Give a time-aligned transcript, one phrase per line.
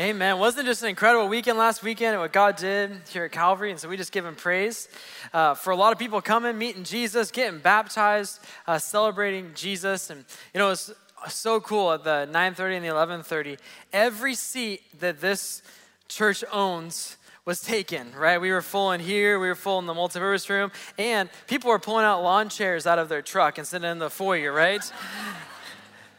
[0.00, 0.38] Amen.
[0.38, 3.72] Wasn't it just an incredible weekend last weekend and what God did here at Calvary?
[3.72, 4.88] And so we just give Him praise
[5.34, 8.38] uh, for a lot of people coming, meeting Jesus, getting baptized,
[8.68, 10.10] uh, celebrating Jesus.
[10.10, 10.24] And,
[10.54, 10.92] you know, it's
[11.26, 13.58] so cool at the 9.30 and the 11.30.
[13.92, 15.62] Every seat that this
[16.06, 18.40] church owns was taken, right?
[18.40, 21.80] We were full in here, we were full in the multipurpose room, and people were
[21.80, 24.92] pulling out lawn chairs out of their truck and sitting in the foyer, right?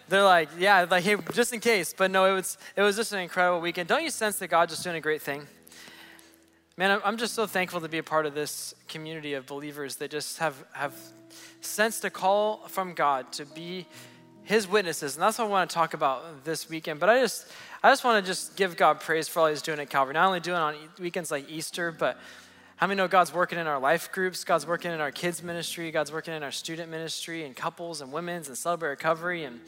[0.09, 1.93] They're like, yeah, like, hey, just in case.
[1.95, 3.87] But no, it was, it was just an incredible weekend.
[3.87, 5.47] Don't you sense that God's just doing a great thing?
[6.77, 10.11] Man, I'm just so thankful to be a part of this community of believers that
[10.11, 10.93] just have, have
[11.61, 13.85] sensed a call from God to be
[14.43, 15.15] his witnesses.
[15.15, 16.99] And that's what I want to talk about this weekend.
[16.99, 17.47] But I just,
[17.83, 20.13] I just want to just give God praise for all he's doing at Calvary.
[20.13, 22.17] Not only doing on weekends like Easter, but
[22.77, 24.45] how many know God's working in our life groups?
[24.45, 25.91] God's working in our kids' ministry.
[25.91, 29.43] God's working in our student ministry and couples and women's and celebrate recovery.
[29.43, 29.59] And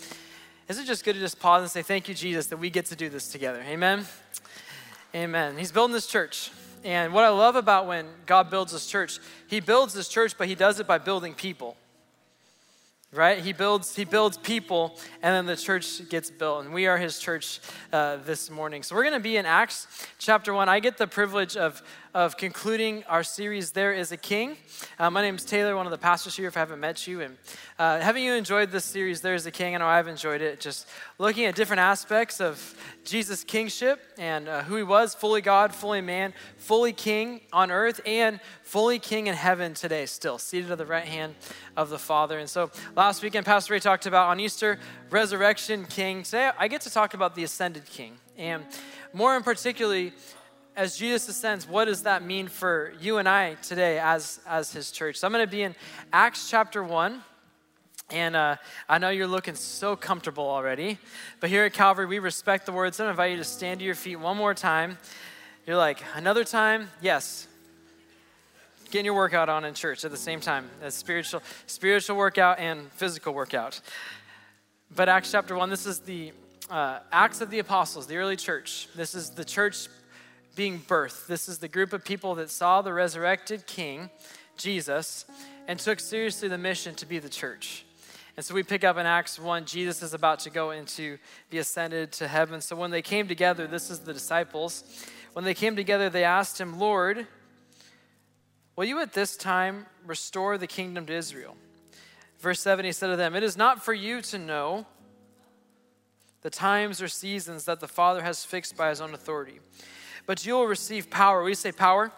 [0.72, 2.86] isn't it just good to just pause and say, Thank you, Jesus, that we get
[2.86, 3.62] to do this together?
[3.68, 4.06] Amen.
[5.14, 5.58] Amen.
[5.58, 6.50] He's building this church.
[6.86, 10.48] And what I love about when God builds this church, He builds this church, but
[10.48, 11.76] He does it by building people
[13.14, 16.98] right he builds he builds people and then the church gets built and we are
[16.98, 17.60] his church
[17.92, 21.08] uh, this morning so we're going to be in acts chapter 1 i get the
[21.08, 24.58] privilege of of concluding our series there is a king
[25.00, 27.22] uh, my name is taylor one of the pastors here if i haven't met you
[27.22, 27.38] and
[27.80, 30.60] uh, haven't you enjoyed this series there is a king i know i've enjoyed it
[30.60, 35.74] just looking at different aspects of jesus kingship and uh, who he was fully god
[35.74, 40.78] fully man fully king on earth and fully king in heaven today still seated at
[40.78, 41.34] the right hand
[41.78, 44.78] of the father and so Last weekend, Pastor Ray talked about on Easter,
[45.10, 46.24] resurrection king.
[46.24, 48.18] Today, I get to talk about the ascended king.
[48.38, 48.64] And
[49.14, 50.14] more in particularly,
[50.76, 54.92] as Jesus ascends, what does that mean for you and I today as, as his
[54.92, 55.18] church?
[55.18, 55.76] So I'm going to be in
[56.14, 57.22] Acts chapter 1.
[58.10, 58.58] And uh,
[58.90, 60.98] I know you're looking so comfortable already,
[61.40, 62.98] but here at Calvary, we respect the words.
[62.98, 64.98] So I invite you to stand to your feet one more time.
[65.66, 66.90] You're like, another time?
[67.02, 67.48] Yes,
[68.90, 70.70] getting your workout on in church at the same time.
[70.82, 73.80] A spiritual, spiritual workout and physical workout.
[74.94, 76.34] But Acts chapter 1, this is the
[76.70, 78.90] uh, Acts of the Apostles, the early church.
[78.94, 79.88] This is the church
[80.56, 81.28] being birthed.
[81.28, 84.10] This is the group of people that saw the resurrected King,
[84.58, 85.26] Jesus,
[85.68, 87.86] and took seriously the mission to be the church.
[88.38, 91.18] And so we pick up in Acts 1, Jesus is about to go into,
[91.50, 92.62] be ascended to heaven.
[92.62, 94.84] So when they came together, this is the disciples.
[95.34, 97.28] When they came together, they asked him, Lord,
[98.76, 101.56] Will you at this time restore the kingdom to Israel?
[102.40, 104.86] Verse 7 he said to them, It is not for you to know
[106.42, 109.60] the times or seasons that the Father has fixed by his own authority,
[110.26, 111.44] but you will receive power.
[111.44, 112.12] We say power?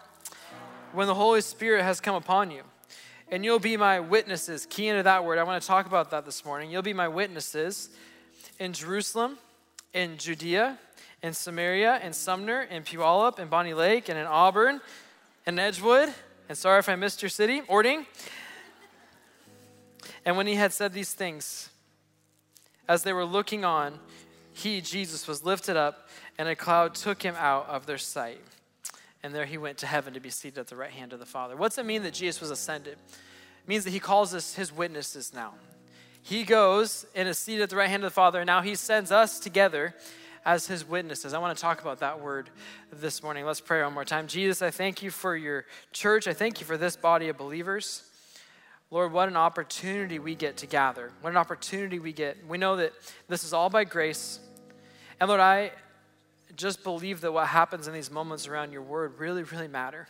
[0.92, 2.62] When the Holy Spirit has come upon you.
[3.30, 4.66] And you'll be my witnesses.
[4.66, 5.38] Key into that word.
[5.38, 6.70] I want to talk about that this morning.
[6.70, 7.90] You'll be my witnesses
[8.58, 9.38] in Jerusalem,
[9.92, 10.78] in Judea,
[11.22, 14.80] in Samaria, in Sumner, in Puyallup, in Bonney Lake, and in Auburn,
[15.46, 16.12] in Edgewood,
[16.48, 18.06] and sorry if I missed your city, Orting.
[20.24, 21.70] And when he had said these things,
[22.88, 23.98] as they were looking on,
[24.52, 26.08] he, Jesus, was lifted up,
[26.38, 28.40] and a cloud took him out of their sight.
[29.22, 31.26] And there he went to heaven to be seated at the right hand of the
[31.26, 31.56] Father.
[31.56, 32.92] What's it mean that Jesus was ascended?
[32.92, 35.54] It means that he calls us his witnesses now.
[36.20, 38.74] He goes and is seated at the right hand of the Father, and now he
[38.74, 39.94] sends us together
[40.44, 41.32] as his witnesses.
[41.32, 42.50] I want to talk about that word
[42.92, 43.46] this morning.
[43.46, 44.26] Let's pray one more time.
[44.26, 46.28] Jesus, I thank you for your church.
[46.28, 48.02] I thank you for this body of believers.
[48.90, 51.10] Lord, what an opportunity we get to gather.
[51.20, 52.36] What an opportunity we get.
[52.46, 52.92] We know that
[53.28, 54.38] this is all by grace.
[55.18, 55.72] And Lord, I
[56.56, 60.08] just believe that what happens in these moments around your word really, really matter.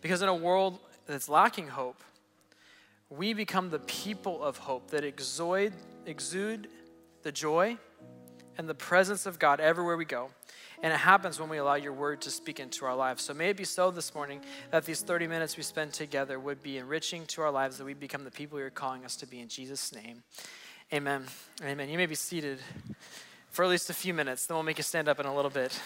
[0.00, 2.02] Because in a world that's lacking hope,
[3.10, 5.72] we become the people of hope that exude,
[6.06, 6.68] exude
[7.22, 7.76] the joy
[8.58, 10.30] and the presence of God everywhere we go.
[10.82, 13.22] And it happens when we allow your word to speak into our lives.
[13.22, 14.40] So may it be so this morning
[14.72, 17.94] that these 30 minutes we spend together would be enriching to our lives, that we
[17.94, 19.40] become the people you're calling us to be.
[19.40, 20.24] In Jesus' name,
[20.92, 21.22] amen.
[21.62, 21.88] Amen.
[21.88, 22.58] You may be seated
[23.52, 25.50] for at least a few minutes, then we'll make you stand up in a little
[25.50, 25.78] bit.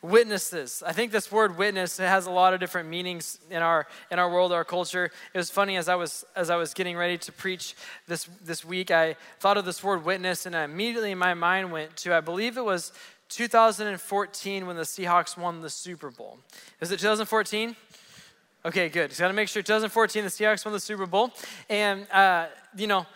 [0.00, 0.82] Witnesses.
[0.86, 4.20] I think this word witness it has a lot of different meanings in our in
[4.20, 5.10] our world our culture.
[5.34, 7.74] It was funny as i was as i was getting ready to preach
[8.06, 11.96] this this week i thought of this word witness and I immediately my mind went
[11.98, 12.92] to i believe it was
[13.30, 16.38] 2014 when the seahawks won the super bowl.
[16.80, 17.74] Is it 2014
[18.66, 19.08] okay good.
[19.08, 21.32] Just got to make sure 2014 the seahawks won the super bowl.
[21.68, 22.46] And uh,
[22.76, 23.06] you know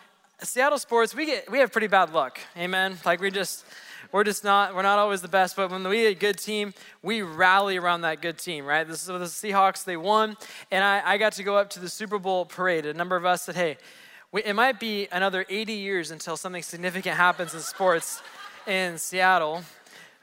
[0.43, 2.39] seattle sports we get we have pretty bad luck.
[2.57, 2.99] Amen?
[3.05, 3.65] Like we just
[4.13, 6.75] we're just not we're not always the best but when we get a good team
[7.03, 8.87] we rally around that good team right?
[8.87, 10.37] This is the seahawks they won
[10.71, 12.87] and I, I got to go up to the super bowl parade.
[12.87, 13.77] A number of us said hey
[14.33, 18.23] we, it might be another 80 years until something significant happens in sports
[18.67, 19.65] in Seattle.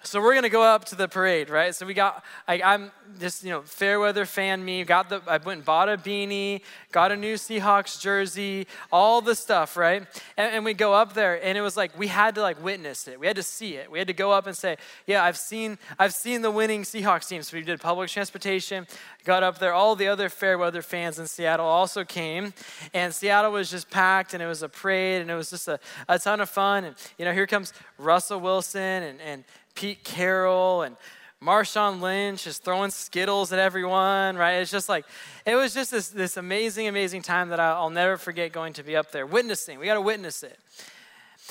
[0.03, 1.75] So we're gonna go up to the parade, right?
[1.75, 4.83] So we got, I, am just, you know, fair weather fan me.
[4.83, 6.61] Got the, I went and bought a beanie,
[6.91, 10.03] got a new Seahawks jersey, all the stuff, right?
[10.37, 13.07] And, and we go up there, and it was like we had to like witness
[13.07, 13.19] it.
[13.19, 13.91] We had to see it.
[13.91, 14.77] We had to go up and say,
[15.07, 17.41] yeah, I've seen, I've seen the winning Seahawks team.
[17.41, 18.87] So we did public transportation,
[19.25, 19.73] got up there.
[19.73, 22.53] All the other fair weather fans in Seattle also came,
[22.93, 25.79] and Seattle was just packed, and it was a parade, and it was just a,
[26.07, 26.85] a ton of fun.
[26.85, 29.43] And you know, here comes Russell Wilson and and
[29.77, 30.95] Pete Carroll and
[31.39, 34.53] Marshawn Lynch is throwing Skittles at everyone, right?
[34.53, 35.05] It's just like,
[35.45, 38.95] it was just this, this amazing, amazing time that I'll never forget going to be
[38.95, 39.27] up there.
[39.27, 40.57] Witnessing, we got to witness it.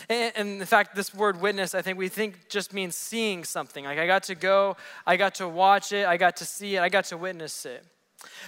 [0.09, 3.85] And, in fact, this word witness, I think we think just means seeing something.
[3.85, 4.77] Like I got to go,
[5.07, 7.85] I got to watch it, I got to see it, I got to witness it.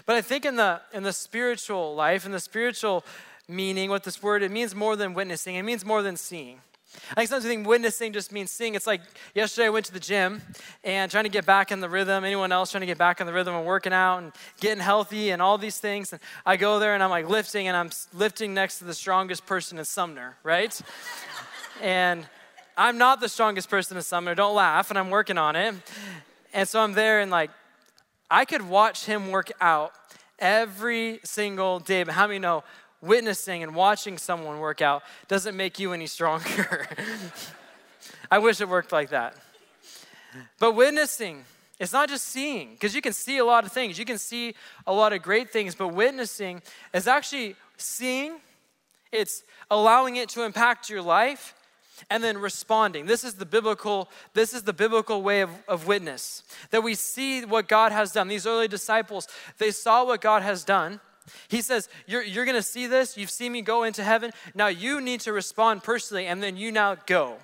[0.07, 3.05] But I think in the, in the spiritual life, in the spiritual
[3.47, 6.63] meaning, what this word, it means more than witnessing, it means more than seeing.
[7.11, 8.75] I think sometimes think witnessing just means seeing.
[8.75, 9.02] It's like
[9.35, 10.40] yesterday I went to the gym
[10.82, 12.25] and trying to get back in the rhythm.
[12.25, 15.31] Anyone else trying to get back in the rhythm and working out and getting healthy
[15.31, 16.12] and all these things.
[16.12, 19.44] And I go there and I'm like lifting and I'm lifting next to the strongest
[19.44, 20.81] person in Sumner, right?
[21.82, 22.26] and
[22.76, 24.34] I'm not the strongest person in Sumner.
[24.34, 24.88] Don't laugh.
[24.91, 25.75] And I'm working on it.
[26.55, 27.50] And so I'm there and like
[28.31, 29.93] I could watch him work out
[30.38, 32.02] every single day.
[32.02, 32.64] But how many know
[33.00, 36.87] witnessing and watching someone work out doesn't make you any stronger.
[38.31, 39.37] I wish it worked like that.
[40.59, 41.45] But witnessing,
[41.79, 43.99] it's not just seeing, because you can see a lot of things.
[43.99, 44.55] You can see
[44.87, 46.62] a lot of great things, but witnessing
[46.93, 48.39] is actually seeing,
[49.12, 51.55] it's allowing it to impact your life,
[52.11, 53.06] and then responding.
[53.06, 56.43] This is the biblical, this is the biblical way of, of witness.
[56.71, 58.29] That we see what God has done.
[58.29, 59.27] These early disciples,
[59.59, 61.01] they saw what God has done
[61.49, 63.17] he says, You're, you're going to see this.
[63.17, 64.33] You've seen me go into heaven.
[64.55, 67.37] Now you need to respond personally, and then you now go.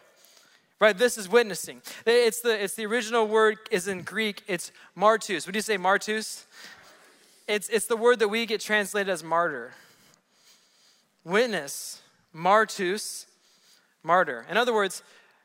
[0.81, 0.97] Right?
[0.97, 1.81] This is witnessing.
[2.05, 4.43] It's the, it's the original word is in Greek.
[4.47, 5.47] It's martus.
[5.47, 6.45] Would you say martus?
[7.47, 9.73] It's, it's the word that we get translated as martyr.
[11.25, 12.03] Witness,
[12.35, 13.27] martus,
[14.03, 14.47] martyr.
[14.51, 15.03] In other words,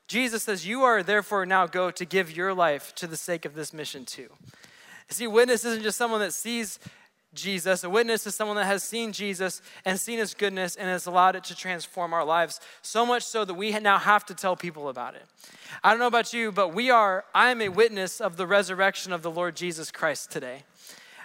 [0.08, 3.54] Jesus says, You are therefore now go to give your life to the sake of
[3.54, 4.30] this mission too.
[5.10, 6.80] See, witness isn't just someone that sees
[7.34, 7.84] Jesus.
[7.84, 11.36] A witness is someone that has seen Jesus and seen his goodness and has allowed
[11.36, 12.60] it to transform our lives.
[12.81, 15.24] So much so that we now have to tell people about it.
[15.84, 19.14] I don't know about you, but we are, I am a witness of the resurrection
[19.14, 20.64] of the Lord Jesus Christ today.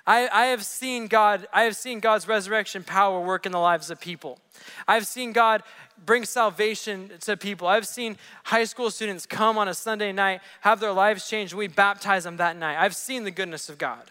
[0.07, 3.91] I, I have seen God, I have seen God's resurrection power work in the lives
[3.91, 4.39] of people.
[4.87, 5.63] I've seen God
[6.05, 7.67] bring salvation to people.
[7.67, 11.69] I've seen high school students come on a Sunday night, have their lives changed, we
[11.69, 12.77] baptize them that night.
[12.79, 14.03] I've seen the goodness of God.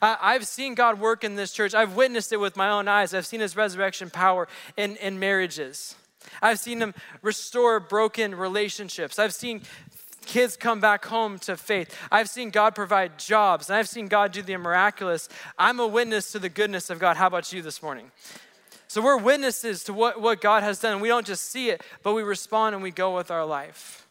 [0.00, 1.74] I've seen God work in this church.
[1.74, 3.12] I've witnessed it with my own eyes.
[3.14, 5.94] I've seen his resurrection power in, in marriages.
[6.40, 9.18] I've seen him restore broken relationships.
[9.18, 9.62] I've seen
[10.24, 11.96] kids come back home to faith.
[12.10, 15.28] I've seen God provide jobs, and I've seen God do the miraculous.
[15.58, 17.16] I'm a witness to the goodness of God.
[17.16, 18.10] How about you this morning?
[18.88, 21.00] So we're witnesses to what, what God has done.
[21.00, 24.06] We don't just see it, but we respond and we go with our life.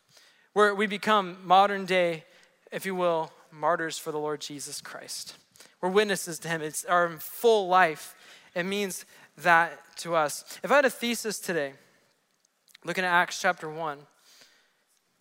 [0.53, 2.25] Where we become modern day,
[2.71, 5.37] if you will, martyrs for the Lord Jesus Christ.
[5.81, 6.61] We're witnesses to Him.
[6.61, 8.15] It's our full life.
[8.55, 9.05] It means
[9.37, 10.59] that to us.
[10.63, 11.73] If I had a thesis today,
[12.85, 13.97] looking at Acts chapter 1,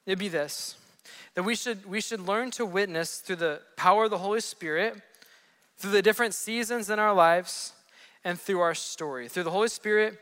[0.06, 0.76] it'd be this
[1.34, 5.00] that we should, we should learn to witness through the power of the Holy Spirit,
[5.76, 7.72] through the different seasons in our lives,
[8.24, 9.28] and through our story.
[9.28, 10.18] Through the Holy Spirit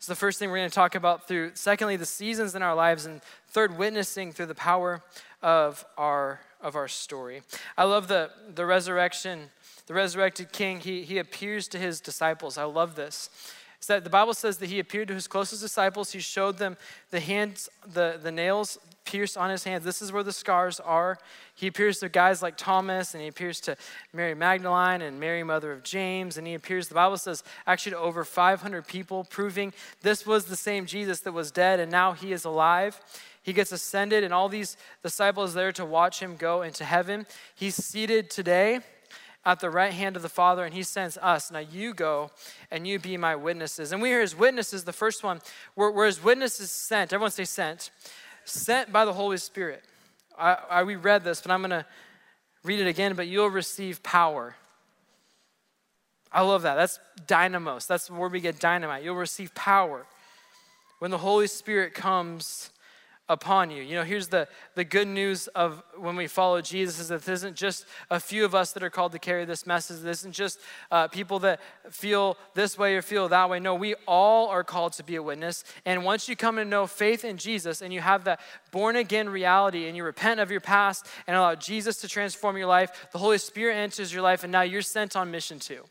[0.00, 1.28] is the first thing we're going to talk about.
[1.28, 5.02] Through, secondly, the seasons in our lives, and third, witnessing through the power
[5.42, 7.42] of our of our story.
[7.78, 9.50] I love the the resurrection
[9.90, 12.56] the resurrected king, he, he appears to his disciples.
[12.56, 13.28] I love this.
[13.76, 16.12] It's that the Bible says that he appeared to his closest disciples.
[16.12, 16.76] He showed them
[17.10, 19.82] the hands, the, the nails pierced on his hands.
[19.82, 21.18] This is where the scars are.
[21.56, 23.76] He appears to guys like Thomas, and he appears to
[24.12, 27.98] Mary Magdalene and Mary, mother of James, and he appears, the Bible says, actually to
[27.98, 32.32] over 500 people, proving this was the same Jesus that was dead, and now he
[32.32, 33.00] is alive.
[33.42, 37.26] He gets ascended, and all these disciples there to watch him go into heaven.
[37.56, 38.82] He's seated today
[39.44, 41.50] at the right hand of the Father, and He sends us.
[41.50, 42.30] Now you go
[42.70, 43.92] and you be my witnesses.
[43.92, 44.84] And we are His witnesses.
[44.84, 45.40] The first one,
[45.74, 47.12] where, where His witnesses sent.
[47.12, 47.90] Everyone say sent.
[48.44, 49.82] Sent by the Holy Spirit.
[50.38, 51.86] I, I, we read this, but I'm going to
[52.64, 53.14] read it again.
[53.14, 54.56] But you'll receive power.
[56.32, 56.74] I love that.
[56.74, 57.86] That's dynamos.
[57.86, 59.02] That's where we get dynamite.
[59.02, 60.06] You'll receive power
[60.98, 62.70] when the Holy Spirit comes
[63.30, 63.80] upon you.
[63.80, 67.40] You know, here's the, the good news of when we follow Jesus is that this
[67.40, 70.00] isn't just a few of us that are called to carry this message.
[70.00, 70.58] This isn't just
[70.90, 71.60] uh, people that
[71.90, 73.60] feel this way or feel that way.
[73.60, 75.62] No, we all are called to be a witness.
[75.86, 78.40] And once you come to know faith in Jesus and you have that
[78.72, 82.66] born again reality and you repent of your past and allow Jesus to transform your
[82.66, 85.84] life, the Holy Spirit enters your life and now you're sent on mission too.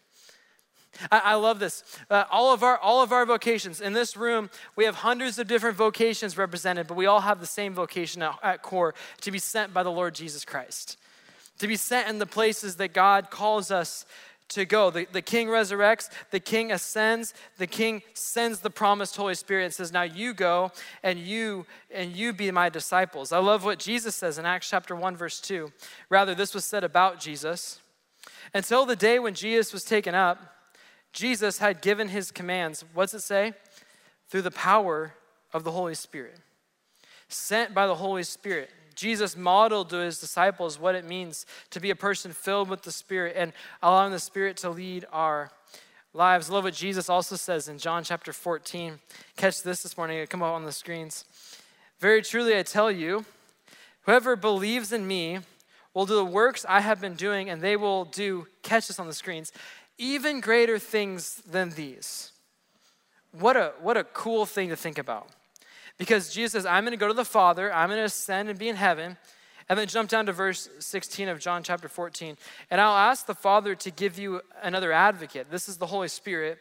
[1.11, 1.83] I, I love this.
[2.09, 5.47] Uh, all of our all of our vocations in this room, we have hundreds of
[5.47, 9.39] different vocations represented, but we all have the same vocation at, at core: to be
[9.39, 10.97] sent by the Lord Jesus Christ,
[11.59, 14.05] to be sent in the places that God calls us
[14.49, 14.89] to go.
[14.89, 19.73] The, the king resurrects, the king ascends, the king sends the promised Holy Spirit and
[19.73, 20.71] says, Now you go
[21.03, 23.31] and you and you be my disciples.
[23.31, 25.71] I love what Jesus says in Acts chapter 1, verse 2.
[26.09, 27.79] Rather, this was said about Jesus.
[28.53, 30.55] Until the day when Jesus was taken up,
[31.13, 32.83] Jesus had given his commands.
[32.93, 33.53] What's it say?
[34.29, 35.13] Through the power
[35.53, 36.39] of the Holy Spirit.
[37.27, 38.69] Sent by the Holy Spirit.
[38.95, 42.91] Jesus modeled to his disciples what it means to be a person filled with the
[42.91, 45.51] Spirit and allowing the Spirit to lead our
[46.13, 46.49] lives.
[46.49, 48.99] I love what Jesus also says in John chapter 14.
[49.37, 51.23] Catch this this morning, it come up on the screens.
[51.99, 53.25] Very truly, I tell you,
[54.01, 55.39] whoever believes in me
[55.93, 59.07] will do the works I have been doing, and they will do, catch this on
[59.07, 59.51] the screens,
[59.99, 62.31] even greater things than these.
[63.31, 65.27] What a, what a cool thing to think about.
[65.99, 68.57] Because Jesus says, I'm going to go to the Father, I'm going to ascend and
[68.57, 69.17] be in heaven.
[69.67, 72.37] And then jump down to verse 16 of John chapter 14.
[72.71, 75.51] And I'll ask the Father to give you another advocate.
[75.51, 76.57] This is the Holy Spirit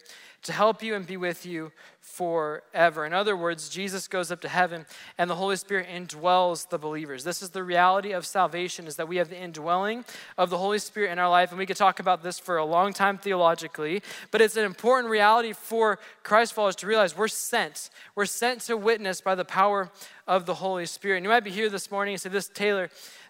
[0.48, 3.04] to help you and be with you forever.
[3.04, 4.86] In other words, Jesus goes up to heaven
[5.18, 7.22] and the Holy Spirit indwells the believers.
[7.22, 10.06] This is the reality of salvation is that we have the indwelling
[10.38, 12.64] of the Holy Spirit in our life and we could talk about this for a
[12.64, 17.90] long time theologically, but it's an important reality for Christ followers to realize we're sent.
[18.14, 19.90] We're sent to witness by the power
[20.26, 21.18] of the Holy Spirit.
[21.18, 22.88] And you might be here this morning and say this Taylor,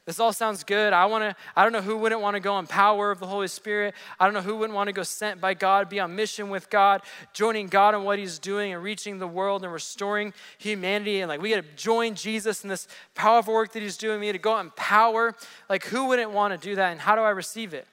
[0.08, 0.94] this all sounds good.
[0.94, 3.26] I want to I don't know who wouldn't want to go in power of the
[3.26, 3.94] Holy Spirit.
[4.18, 6.70] I don't know who wouldn't want to go sent by God, be on mission with
[6.70, 7.02] God,
[7.34, 11.42] joining God in what he's doing and reaching the world and restoring humanity and like
[11.42, 14.22] we got to join Jesus in this powerful work that he's doing.
[14.22, 15.34] Got to go out in power.
[15.68, 17.86] Like who wouldn't want to do that and how do I receive it?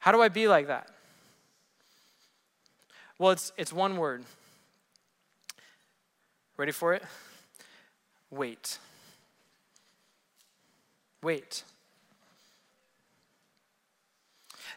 [0.00, 0.88] How do I be like that?
[3.16, 4.24] Well, it's it's one word.
[6.56, 7.04] Ready for it?
[8.28, 8.80] Wait.
[11.22, 11.62] Wait.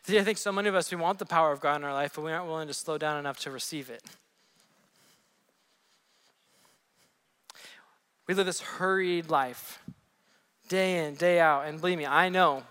[0.04, 1.94] See, I think so many of us, we want the power of God in our
[1.94, 4.04] life, but we aren't willing to slow down enough to receive it.
[8.28, 9.82] We live this hurried life,
[10.70, 11.66] day in, day out.
[11.66, 12.64] And believe me, I know,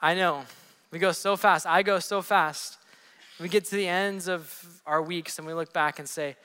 [0.00, 0.44] I know.
[0.90, 1.66] We go so fast.
[1.66, 2.78] I go so fast.
[3.40, 6.36] We get to the ends of our weeks and we look back and say,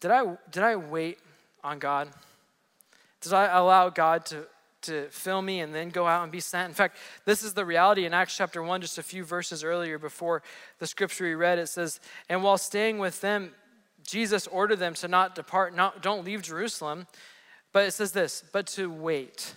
[0.00, 1.18] Did I, did I wait
[1.62, 2.08] on God?
[3.20, 4.46] Did I allow God to
[4.82, 6.68] to fill me and then go out and be sent.
[6.68, 9.98] In fact, this is the reality in Acts chapter 1, just a few verses earlier
[9.98, 10.42] before
[10.78, 11.58] the scripture we read.
[11.58, 13.52] It says, And while staying with them,
[14.06, 17.06] Jesus ordered them to not depart, not, don't leave Jerusalem.
[17.72, 19.54] But it says this, but to wait.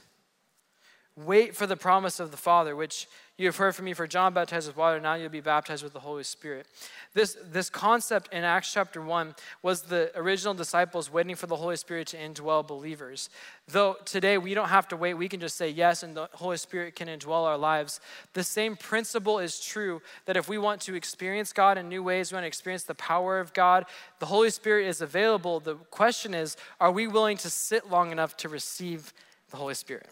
[1.15, 4.35] Wait for the promise of the Father, which you have heard from me, for John
[4.35, 6.67] baptized with water, now you'll be baptized with the Holy Spirit.
[7.15, 11.75] This, this concept in Acts chapter 1 was the original disciples waiting for the Holy
[11.75, 13.31] Spirit to indwell believers.
[13.67, 16.57] Though today we don't have to wait, we can just say yes, and the Holy
[16.57, 17.99] Spirit can indwell our lives.
[18.33, 22.31] The same principle is true that if we want to experience God in new ways,
[22.31, 23.85] we want to experience the power of God,
[24.19, 25.59] the Holy Spirit is available.
[25.59, 29.11] The question is, are we willing to sit long enough to receive
[29.49, 30.07] the Holy Spirit?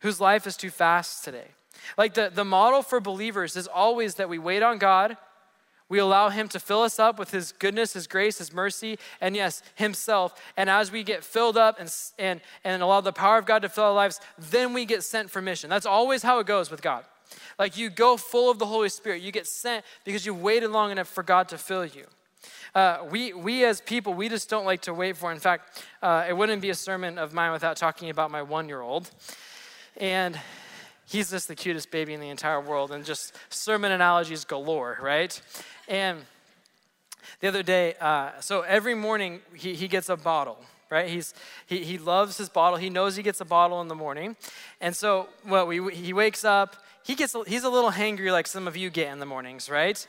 [0.00, 1.48] Whose life is too fast today.
[1.96, 5.16] Like the, the model for believers is always that we wait on God,
[5.88, 9.36] we allow Him to fill us up with His goodness, His grace, His mercy, and
[9.36, 10.34] yes, Himself.
[10.56, 13.68] And as we get filled up and, and, and allow the power of God to
[13.68, 15.70] fill our lives, then we get sent for mission.
[15.70, 17.04] That's always how it goes with God.
[17.58, 20.90] Like you go full of the Holy Spirit, you get sent because you waited long
[20.90, 22.06] enough for God to fill you.
[22.74, 25.32] Uh, we, we as people, we just don't like to wait for.
[25.32, 28.68] In fact, uh, it wouldn't be a sermon of mine without talking about my one
[28.68, 29.10] year old.
[29.96, 30.38] And
[31.06, 35.40] he's just the cutest baby in the entire world, and just sermon analogies galore, right?
[35.88, 36.22] And
[37.40, 40.58] the other day, uh, so every morning he, he gets a bottle,
[40.90, 41.08] right?
[41.08, 41.34] He's,
[41.66, 42.78] he, he loves his bottle.
[42.78, 44.36] He knows he gets a bottle in the morning.
[44.80, 46.76] And so, well, we, he wakes up.
[47.04, 50.04] He gets, he's a little hangry like some of you get in the mornings, right?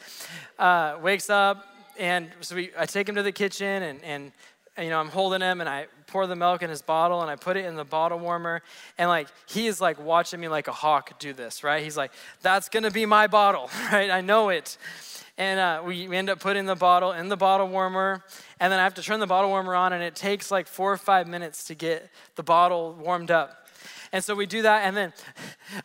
[0.58, 1.66] Uh, wakes up,
[2.00, 4.32] and so we, I take him to the kitchen, and, and
[4.78, 7.36] you know, I'm holding him and I pour the milk in his bottle and I
[7.36, 8.62] put it in the bottle warmer.
[8.98, 11.84] And like, he is like watching me like a hawk do this, right?
[11.84, 14.10] He's like, that's gonna be my bottle, right?
[14.10, 14.78] I know it.
[15.38, 18.24] and uh, we, end up putting the bottle in the bottle warmer.
[18.60, 20.92] And then I have to turn the bottle warmer on, and it takes like four
[20.92, 23.68] or five minutes to get the bottle warmed up.
[24.12, 25.14] And so we do that, and then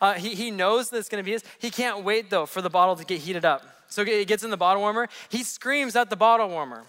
[0.00, 1.44] uh, he, he knows that it's gonna be his.
[1.58, 3.66] He can't wait though for the bottle to get heated up.
[3.88, 5.08] So it gets in the bottle warmer.
[5.28, 6.84] He screams at the bottle warmer.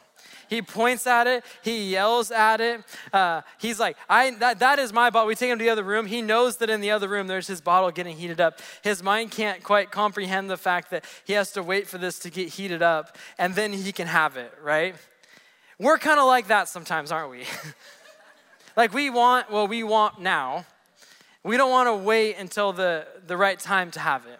[0.49, 1.43] He points at it.
[1.63, 2.81] He yells at it.
[3.11, 5.27] Uh, he's like, I, that, that is my bottle.
[5.27, 6.05] We take him to the other room.
[6.05, 8.59] He knows that in the other room there's his bottle getting heated up.
[8.81, 12.29] His mind can't quite comprehend the fact that he has to wait for this to
[12.29, 14.95] get heated up and then he can have it, right?
[15.79, 17.43] We're kind of like that sometimes, aren't we?
[18.75, 20.65] like we want what we want now.
[21.43, 24.39] We don't want to wait until the, the right time to have it.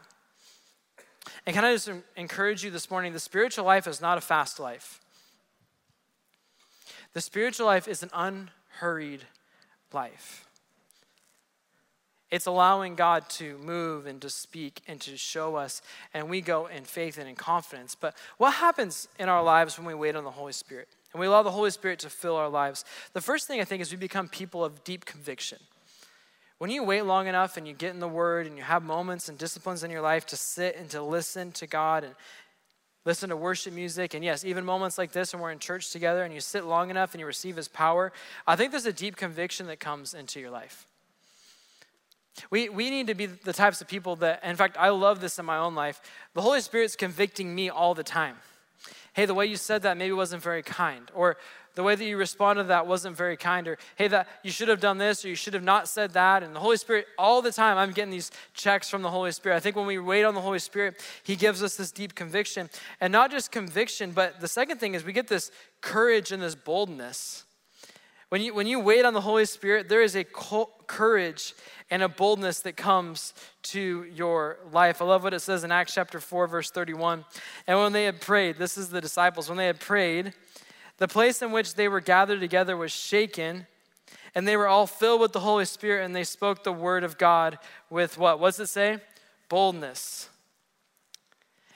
[1.46, 3.12] And can I just encourage you this morning?
[3.12, 5.02] The spiritual life is not a fast life.
[7.14, 9.22] The spiritual life is an unhurried
[9.92, 10.46] life.
[12.32, 15.84] It's allowing God to move and to speak and to show us,
[16.16, 17.94] and we go in faith and in confidence.
[17.94, 21.28] But what happens in our lives when we wait on the Holy Spirit and we
[21.28, 22.86] allow the Holy Spirit to fill our lives?
[23.14, 25.60] The first thing I think is we become people of deep conviction.
[26.58, 29.30] When you wait long enough and you get in the Word and you have moments
[29.30, 32.16] and disciplines in your life to sit and to listen to God and
[33.06, 36.24] listen to worship music, and yes, even moments like this when we're in church together
[36.24, 38.12] and you sit long enough and you receive His power,
[38.48, 40.88] I think there's a deep conviction that comes into your life.
[42.50, 45.38] We, we need to be the types of people that, in fact, I love this
[45.38, 46.02] in my own life.
[46.34, 48.38] The Holy Spirit's convicting me all the time.
[49.14, 51.12] Hey, the way you said that maybe wasn't very kind.
[51.14, 51.38] Or
[51.76, 53.68] the way that you responded to that wasn't very kind.
[53.68, 56.44] Or, hey, that you should have done this or you should have not said that.
[56.44, 59.56] And the Holy Spirit, all the time, I'm getting these checks from the Holy Spirit.
[59.56, 62.70] I think when we wait on the Holy Spirit, He gives us this deep conviction.
[63.02, 65.52] And not just conviction, but the second thing is we get this
[65.82, 67.46] courage and this boldness.
[68.30, 70.24] When you, when you wait on the Holy Spirit, there is a
[70.88, 71.54] courage
[71.92, 75.04] and a boldness that comes to your life.
[75.04, 77.26] I love what it says in Acts chapter 4, verse 31.
[77.68, 80.34] And when they had prayed, this is the disciples, when they had prayed,
[80.98, 83.68] the place in which they were gathered together was shaken,
[84.36, 87.18] and they were all filled with the Holy Spirit, and they spoke the word of
[87.18, 87.58] God
[87.90, 88.40] with what?
[88.40, 89.00] What's it say?
[89.50, 90.30] Boldness.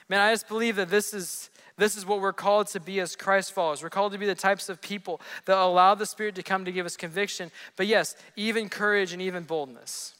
[0.08, 3.14] Man, I just believe that this is this is what we're called to be as
[3.14, 3.84] Christ followers.
[3.84, 6.72] We're called to be the types of people that allow the Spirit to come to
[6.72, 10.14] give us conviction, but yes, even courage and even boldness.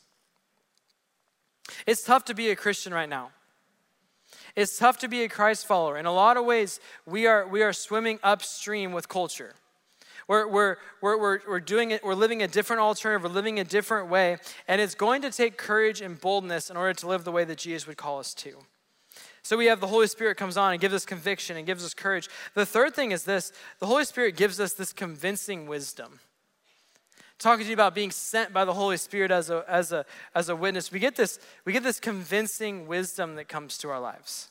[1.85, 3.31] It's tough to be a Christian right now.
[4.59, 5.97] It's tough to be a Christ follower.
[5.97, 9.55] In a lot of ways, we are, we are swimming upstream with culture.
[10.27, 13.65] We're, we're, we're, we're, we're doing it, we're living a different alternative, we're living a
[13.65, 17.31] different way, and it's going to take courage and boldness in order to live the
[17.31, 18.57] way that Jesus would call us to.
[19.45, 21.95] So we have the Holy Spirit comes on and gives us conviction and gives us
[21.95, 22.29] courage.
[22.55, 26.19] The third thing is this the Holy Spirit gives us this convincing wisdom.
[27.39, 30.49] Talking to you about being sent by the Holy Spirit as a, as a, as
[30.49, 34.49] a witness, we get, this, we get this convincing wisdom that comes to our lives.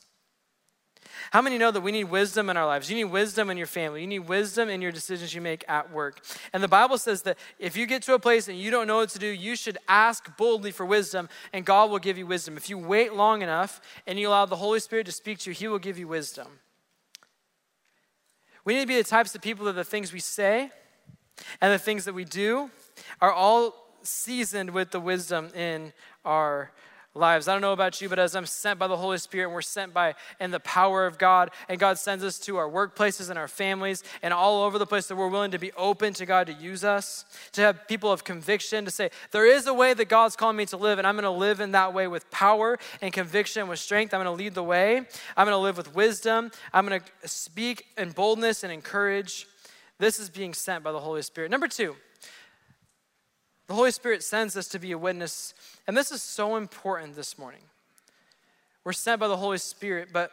[1.30, 2.88] How many know that we need wisdom in our lives?
[2.88, 4.00] You need wisdom in your family.
[4.00, 6.24] You need wisdom in your decisions you make at work.
[6.52, 8.98] And the Bible says that if you get to a place and you don't know
[8.98, 12.56] what to do, you should ask boldly for wisdom, and God will give you wisdom.
[12.56, 15.54] If you wait long enough and you allow the Holy Spirit to speak to you,
[15.54, 16.46] He will give you wisdom.
[18.64, 20.70] We need to be the types of people that the things we say
[21.60, 22.70] and the things that we do
[23.20, 25.92] are all seasoned with the wisdom in
[26.24, 26.70] our
[27.14, 27.48] lives.
[27.48, 29.62] I don't know about you, but as I'm sent by the Holy Spirit and we're
[29.62, 33.38] sent by in the power of God, and God sends us to our workplaces and
[33.38, 36.46] our families and all over the place that we're willing to be open to God
[36.46, 40.08] to use us, to have people of conviction, to say, there is a way that
[40.08, 43.12] God's calling me to live, and I'm gonna live in that way with power and
[43.12, 44.14] conviction, with strength.
[44.14, 44.98] I'm gonna lead the way.
[45.36, 46.50] I'm gonna live with wisdom.
[46.72, 49.46] I'm gonna speak in boldness and encourage.
[49.98, 51.50] This is being sent by the Holy Spirit.
[51.50, 51.96] Number two,
[53.66, 55.54] the Holy Spirit sends us to be a witness,
[55.86, 57.62] and this is so important this morning.
[58.84, 60.30] We're sent by the Holy Spirit, but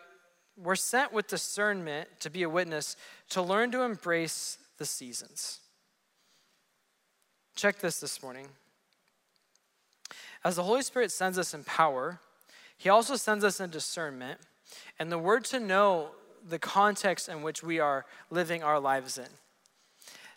[0.56, 2.96] we're sent with discernment to be a witness,
[3.30, 5.60] to learn to embrace the seasons.
[7.56, 8.48] Check this this morning.
[10.44, 12.20] As the Holy Spirit sends us in power,
[12.78, 14.40] He also sends us in discernment,
[15.00, 16.12] and the word to know
[16.48, 19.28] the context in which we are living our lives in.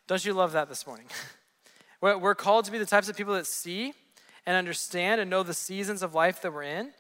[0.09, 1.07] Don't you love that this morning?
[2.01, 3.93] We're called to be the types of people that see
[4.47, 6.93] and understand and know the seasons of life that we're in.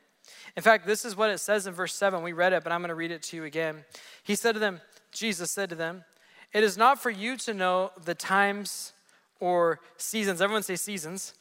[0.57, 2.23] In fact, this is what it says in verse 7.
[2.23, 3.85] We read it, but I'm going to read it to you again.
[4.25, 6.05] He said to them, Jesus said to them,
[6.53, 8.93] It is not for you to know the times
[9.41, 11.33] or seasons, everyone say seasons,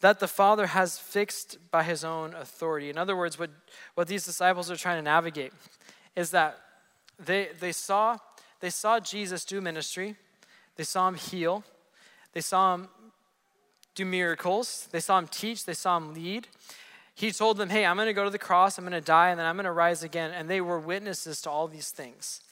[0.00, 2.90] that the Father has fixed by his own authority.
[2.90, 3.50] In other words, what,
[3.94, 5.52] what these disciples are trying to navigate
[6.16, 6.58] is that
[7.20, 8.16] they, they, saw,
[8.60, 10.16] they saw Jesus do ministry,
[10.78, 11.64] they saw him heal,
[12.32, 12.88] they saw him
[13.96, 16.46] do miracles, they saw him teach, they saw him lead.
[17.14, 19.30] he told them, Hey, I'm going to go to the cross, I'm going to die,
[19.30, 20.30] and then I'm going to rise again.
[20.30, 22.42] And they were witnesses to all these things.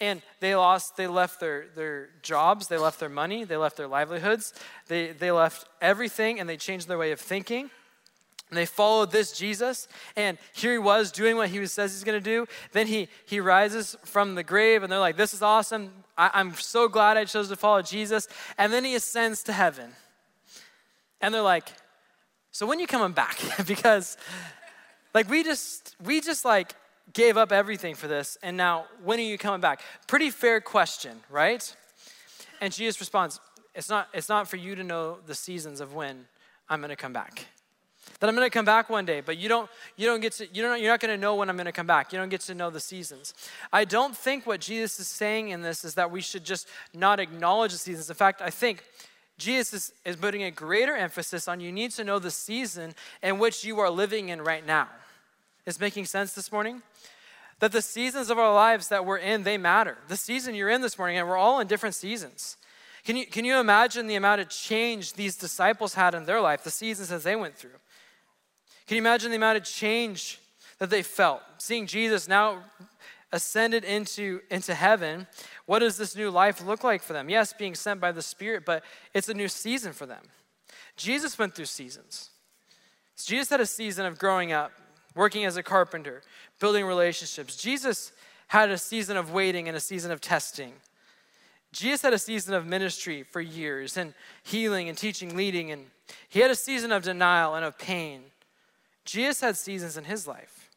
[0.00, 3.88] And they lost, they left their, their jobs, they left their money, they left their
[3.88, 4.54] livelihoods,
[4.86, 7.70] they, they left everything, and they changed their way of thinking.
[8.54, 12.22] And they followed this Jesus, and here he was doing what he says he's going
[12.22, 12.46] to do.
[12.70, 15.90] Then he, he rises from the grave, and they're like, This is awesome.
[16.16, 18.28] I, I'm so glad I chose to follow Jesus.
[18.56, 19.90] And then he ascends to heaven.
[21.20, 21.68] And they're like,
[22.52, 23.40] so when are you coming back?
[23.66, 24.16] because
[25.14, 26.76] like we just we just like
[27.12, 29.80] gave up everything for this and now when are you coming back?
[30.06, 31.74] Pretty fair question, right?
[32.60, 33.40] And Jesus responds,
[33.74, 36.26] it's not it's not for you to know the seasons of when
[36.68, 37.46] I'm going to come back.
[38.24, 40.48] That I'm going to come back one day, but you don't you don't get to
[40.50, 42.10] you don't you're not going to know when I'm going to come back.
[42.10, 43.34] You don't get to know the seasons.
[43.70, 47.20] I don't think what Jesus is saying in this is that we should just not
[47.20, 48.08] acknowledge the seasons.
[48.08, 48.82] In fact, I think
[49.36, 53.62] Jesus is, putting a greater emphasis on you need to know the season in which
[53.62, 54.88] you are living in right now.
[55.66, 56.80] Is making sense this morning?
[57.58, 59.98] That the seasons of our lives that we're in, they matter.
[60.08, 62.56] The season you're in this morning, and we're all in different seasons.
[63.04, 66.64] Can you, can you imagine the amount of change these disciples had in their life,
[66.64, 67.72] the seasons as they went through?
[68.86, 70.38] Can you imagine the amount of change
[70.78, 71.42] that they felt?
[71.58, 72.64] Seeing Jesus now
[73.32, 75.26] ascended into, into heaven,
[75.66, 77.28] what does this new life look like for them?
[77.28, 80.22] Yes, being sent by the Spirit, but it's a new season for them.
[80.96, 82.30] Jesus went through seasons.
[83.16, 84.72] Jesus had a season of growing up,
[85.14, 86.22] working as a carpenter,
[86.60, 87.56] building relationships.
[87.56, 88.12] Jesus
[88.48, 90.72] had a season of waiting and a season of testing.
[91.72, 95.86] Jesus had a season of ministry for years and healing and teaching, leading, and
[96.28, 98.22] he had a season of denial and of pain.
[99.04, 100.70] Jesus had seasons in his life.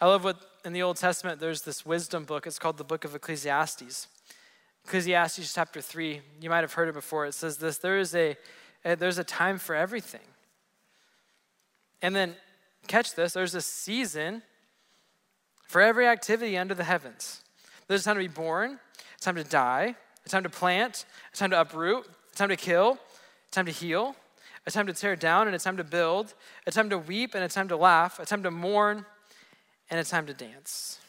[0.00, 2.46] I love what in the Old Testament, there's this wisdom book.
[2.46, 4.08] It's called the book of Ecclesiastes.
[4.84, 7.26] Ecclesiastes chapter 3, you might have heard it before.
[7.26, 8.36] It says this there is a,
[8.84, 10.20] there's a time for everything.
[12.00, 12.34] And then,
[12.88, 14.42] catch this, there's a season
[15.68, 17.42] for every activity under the heavens.
[17.86, 18.80] There's a time to be born,
[19.18, 19.94] a time to die,
[20.26, 22.98] a time to plant, a time to uproot, a time to kill,
[23.48, 24.16] a time to heal,
[24.66, 26.34] a time to tear down, and a time to build,
[26.66, 29.04] a time to weep, and a time to laugh, a time to mourn,
[29.90, 31.00] and a time to dance.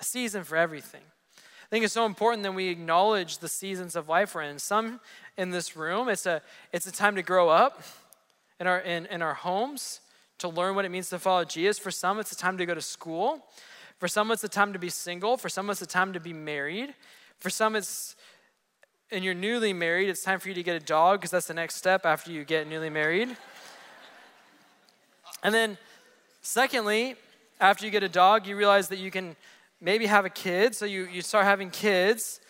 [0.00, 1.02] A season for everything.
[1.36, 4.58] I think it's so important that we acknowledge the seasons of life we're in.
[4.58, 5.00] Some
[5.38, 7.82] in this room, it's a, it's a time to grow up
[8.60, 10.00] in our, in, in our homes,
[10.38, 11.78] to learn what it means to follow Jesus.
[11.78, 13.46] For some, it's a time to go to school.
[13.98, 15.36] For some, it's a time to be single.
[15.36, 16.94] For some, it's a time to be married.
[17.38, 18.16] For some, it's,
[19.12, 21.54] and you're newly married, it's time for you to get a dog because that's the
[21.54, 23.36] next step after you get newly married.
[25.42, 25.76] and then,
[26.40, 27.16] secondly,
[27.60, 29.36] after you get a dog, you realize that you can
[29.80, 30.74] maybe have a kid.
[30.74, 32.40] So you, you start having kids.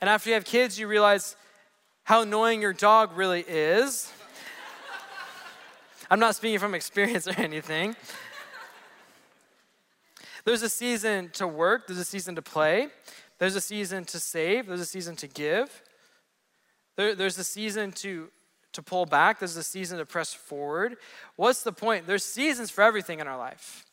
[0.00, 1.34] And after you have kids, you realize
[2.04, 4.12] how annoying your dog really is.
[6.08, 7.96] I'm not speaking from experience or anything.
[10.44, 12.88] There's a season to work, there's a season to play,
[13.38, 15.82] there's a season to save, there's a season to give,
[16.96, 18.28] there, there's a season to,
[18.72, 20.96] to pull back, there's a season to press forward.
[21.36, 22.06] What's the point?
[22.06, 23.84] There's seasons for everything in our life.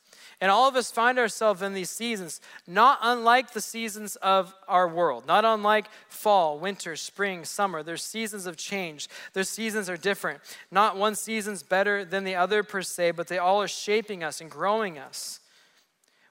[0.41, 4.87] And all of us find ourselves in these seasons, not unlike the seasons of our
[4.87, 7.83] world, not unlike fall, winter, spring, summer.
[7.83, 9.09] There's seasons of change.
[9.33, 10.39] Their seasons are different.
[10.71, 14.39] Not one season's better than the other per se, but they all are shaping us
[14.39, 15.41] and growing us.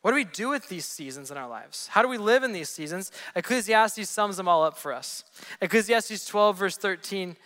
[0.03, 1.89] What do we do with these seasons in our lives?
[1.89, 3.11] How do we live in these seasons?
[3.35, 5.25] Ecclesiastes sums them all up for us.
[5.61, 7.37] Ecclesiastes 12, verse 13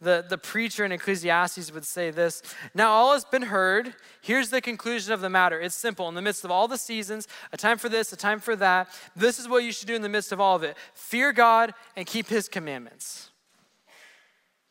[0.00, 2.42] the, the preacher in Ecclesiastes would say this
[2.74, 3.94] Now all has been heard.
[4.20, 5.58] Here's the conclusion of the matter.
[5.58, 6.08] It's simple.
[6.08, 8.88] In the midst of all the seasons, a time for this, a time for that,
[9.14, 11.72] this is what you should do in the midst of all of it fear God
[11.96, 13.30] and keep his commandments.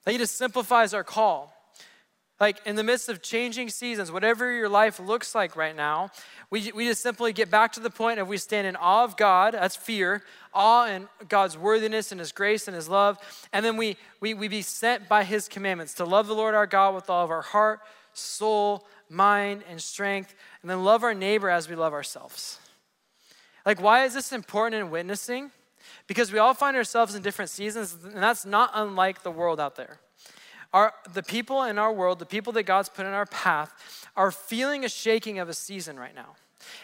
[0.03, 1.54] That he just simplifies our call.
[2.39, 6.09] Like in the midst of changing seasons, whatever your life looks like right now,
[6.49, 9.15] we, we just simply get back to the point of we stand in awe of
[9.15, 10.21] God, that's fear,
[10.53, 13.17] awe in God's worthiness and His grace and His love,
[13.53, 16.67] and then we, we, we be sent by His commandments to love the Lord our
[16.67, 17.79] God with all of our heart,
[18.11, 22.59] soul, mind, and strength, and then love our neighbor as we love ourselves.
[23.65, 25.51] Like, why is this important in witnessing?
[26.05, 29.77] Because we all find ourselves in different seasons, and that's not unlike the world out
[29.77, 29.99] there.
[30.75, 34.29] Our, the people in our world, the people that God's put in our path, are
[34.29, 36.35] feeling a shaking of a season right now.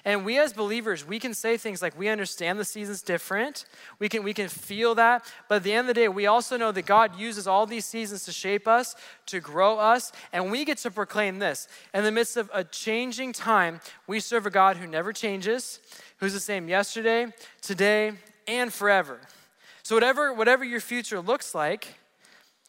[0.05, 3.65] And we as believers, we can say things like we understand the season's different.
[3.99, 5.29] We can, we can feel that.
[5.49, 7.83] But at the end of the day, we also know that God uses all these
[7.83, 10.13] seasons to shape us, to grow us.
[10.31, 11.67] And we get to proclaim this.
[11.93, 15.81] In the midst of a changing time, we serve a God who never changes,
[16.19, 17.27] who's the same yesterday,
[17.61, 18.13] today,
[18.47, 19.19] and forever.
[19.83, 21.95] So whatever, whatever your future looks like,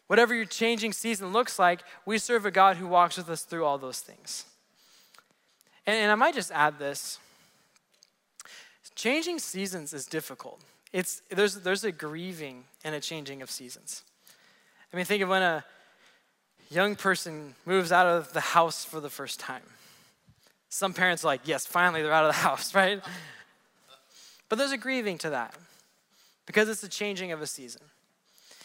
[0.07, 3.65] Whatever your changing season looks like, we serve a God who walks with us through
[3.65, 4.45] all those things.
[5.87, 7.19] And, and I might just add this
[8.95, 10.61] changing seasons is difficult.
[10.93, 14.03] It's, there's, there's a grieving and a changing of seasons.
[14.93, 15.65] I mean, think of when a
[16.71, 19.63] young person moves out of the house for the first time.
[20.69, 23.01] Some parents are like, yes, finally they're out of the house, right?
[24.49, 25.55] But there's a grieving to that
[26.47, 27.83] because it's a changing of a season.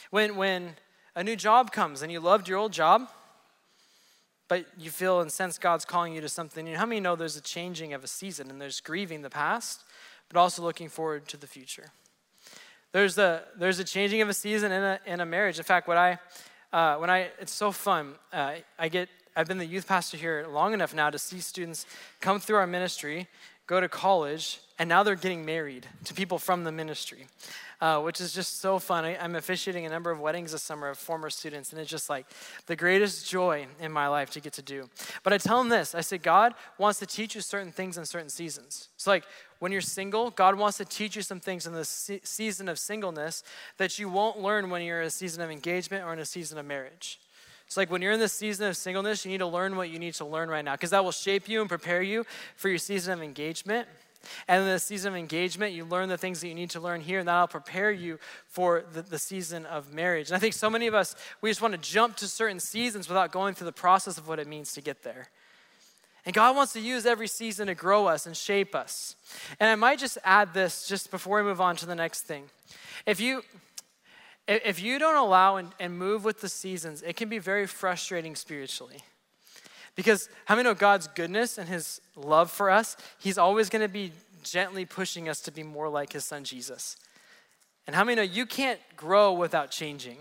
[0.10, 0.76] When, when
[1.18, 3.10] a new job comes and you loved your old job,
[4.48, 7.36] but you feel and sense God's calling you to something new, how many know there's
[7.36, 9.84] a changing of a season and there's grieving the past,
[10.30, 11.90] but also looking forward to the future?
[12.92, 15.58] There's a, there's a changing of a season in a, in a marriage.
[15.58, 16.20] In fact, what I,
[16.72, 18.14] uh, when I, it's so fun.
[18.32, 21.88] Uh, I get, I've been the youth pastor here long enough now to see students
[22.22, 23.28] come through our ministry,
[23.66, 27.26] go to college, and now they're getting married to people from the ministry
[27.80, 29.06] uh, which is just so fun.
[29.06, 32.10] I, am officiating a number of weddings this summer of former students, and it's just
[32.10, 32.26] like
[32.66, 34.90] the greatest joy in my life to get to do.
[35.24, 38.06] But I tell them this I say, God wants to teach you certain things in
[38.06, 38.90] certain seasons.
[38.98, 39.26] So, like,
[39.60, 42.80] when you're single, God wants to teach you some things in the se- season of
[42.80, 43.44] singleness
[43.78, 46.58] that you won't learn when you're in a season of engagement or in a season
[46.58, 47.20] of marriage.
[47.68, 50.00] It's like when you're in this season of singleness, you need to learn what you
[50.00, 52.78] need to learn right now because that will shape you and prepare you for your
[52.78, 53.88] season of engagement.
[54.48, 57.02] And in the season of engagement, you learn the things that you need to learn
[57.02, 60.30] here, and that'll prepare you for the, the season of marriage.
[60.30, 63.08] And I think so many of us, we just want to jump to certain seasons
[63.08, 65.30] without going through the process of what it means to get there.
[66.26, 69.16] And God wants to use every season to grow us and shape us.
[69.62, 72.50] And I might just add this just before we move on to the next thing.
[73.06, 73.44] If you
[74.48, 78.36] if you don't allow and, and move with the seasons, it can be very frustrating
[78.36, 79.04] spiritually.
[79.98, 82.96] Because how many know God's goodness and his love for us?
[83.18, 86.96] He's always going to be gently pushing us to be more like his son Jesus.
[87.88, 90.20] And how many know you can't grow without changing?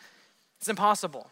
[0.60, 1.30] it's impossible.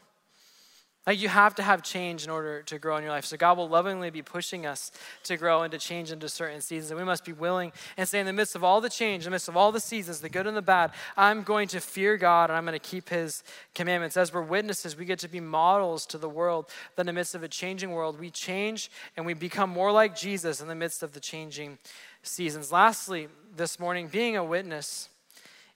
[1.05, 3.25] Like you have to have change in order to grow in your life.
[3.25, 4.93] So God will lovingly be pushing us
[5.25, 6.93] to grow and to change into certain seasons.
[6.93, 9.31] And we must be willing and say, in the midst of all the change, in
[9.31, 12.17] the midst of all the seasons, the good and the bad, I'm going to fear
[12.17, 13.43] God and I'm going to keep his
[13.75, 14.17] commandments.
[14.17, 17.35] As we're witnesses, we get to be models to the world that in the midst
[17.35, 21.03] of a changing world, we change and we become more like Jesus in the midst
[21.03, 21.79] of the changing
[22.23, 22.71] seasons.
[22.71, 25.09] Lastly, this morning, being a witness,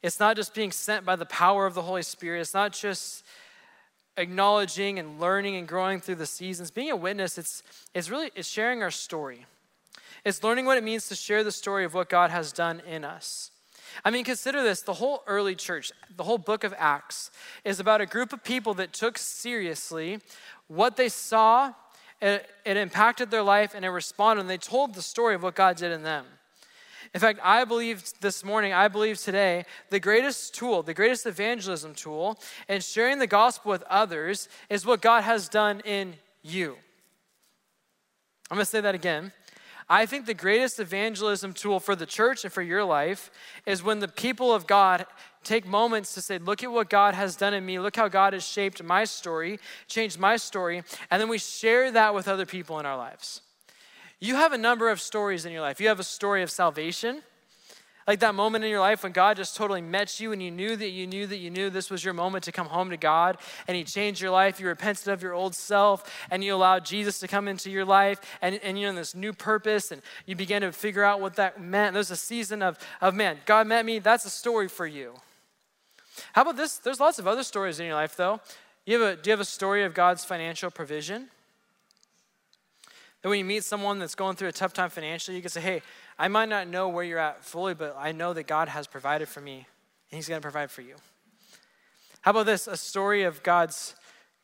[0.03, 2.41] it's not just being sent by the power of the Holy Spirit.
[2.41, 3.25] It's not just
[4.17, 6.71] acknowledging and learning and growing through the seasons.
[6.71, 7.63] Being a witness, it's,
[7.95, 9.47] it's really it's sharing our story.
[10.25, 13.05] It's learning what it means to share the story of what God has done in
[13.05, 13.51] us.
[14.05, 17.31] I mean, consider this the whole early church, the whole book of Acts,
[17.65, 20.21] is about a group of people that took seriously
[20.69, 21.73] what they saw,
[22.21, 25.55] it, it impacted their life, and it responded, and they told the story of what
[25.55, 26.27] God did in them.
[27.15, 31.95] In fact, I believe this morning, I believe today, the greatest tool, the greatest evangelism
[31.95, 32.39] tool,
[32.69, 36.77] and sharing the gospel with others is what God has done in you.
[38.51, 39.33] I'm going to say that again.
[39.89, 43.31] I think the greatest evangelism tool for the church and for your life
[43.67, 45.07] is when the people of God
[45.45, 47.79] take moments to say, Look at what God has done in me.
[47.79, 50.83] Look how God has shaped my story, changed my story.
[51.11, 53.43] And then we share that with other people in our lives.
[54.21, 55.81] You have a number of stories in your life.
[55.81, 57.23] You have a story of salvation,
[58.07, 60.77] like that moment in your life when God just totally met you and you knew
[60.77, 63.37] that you knew that you knew this was your moment to come home to God
[63.67, 64.61] and He changed your life.
[64.61, 68.21] You repented of your old self and you allowed Jesus to come into your life
[68.41, 71.61] and, and you're in this new purpose and you began to figure out what that
[71.61, 71.95] meant.
[71.95, 73.99] There's a season of, of man, God met me.
[73.99, 75.15] That's a story for you.
[76.33, 76.79] How about this?
[76.79, 78.41] There's lots of other stories in your life though.
[78.87, 81.29] You have a, do you have a story of God's financial provision?
[83.23, 85.61] That when you meet someone that's going through a tough time financially, you can say,
[85.61, 85.83] hey,
[86.19, 89.29] I might not know where you're at fully, but I know that God has provided
[89.29, 89.67] for me,
[90.11, 90.95] and He's going to provide for you.
[92.21, 92.67] How about this?
[92.67, 93.95] A story of God's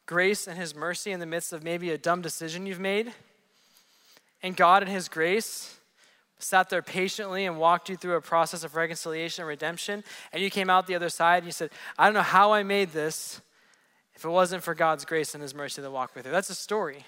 [0.07, 3.13] grace and His mercy in the midst of maybe a dumb decision you've made.
[4.43, 5.79] And God, in His grace,
[6.39, 10.05] sat there patiently and walked you through a process of reconciliation and redemption.
[10.33, 12.63] And you came out the other side and you said, I don't know how I
[12.63, 13.41] made this
[14.15, 16.33] if it wasn't for God's grace and His mercy that walked with you.
[16.33, 17.05] That's a story.